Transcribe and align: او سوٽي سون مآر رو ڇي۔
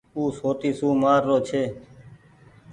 او 0.15 0.21
سوٽي 0.37 0.71
سون 0.77 0.93
مآر 1.03 1.21
رو 1.27 1.37
ڇي۔ 1.47 1.63